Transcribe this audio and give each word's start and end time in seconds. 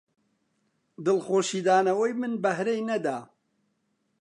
دڵخۆشی 1.05 1.59
دانەوەی 1.67 2.13
من 2.21 2.33
بەهرەی 2.43 2.81
نەدا 2.89 3.17